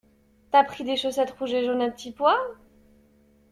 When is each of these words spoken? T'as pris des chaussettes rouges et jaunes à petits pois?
T'as 0.49 0.63
pris 0.63 0.83
des 0.83 0.97
chaussettes 0.97 1.29
rouges 1.29 1.53
et 1.53 1.63
jaunes 1.63 1.83
à 1.83 1.91
petits 1.91 2.11
pois? 2.11 2.39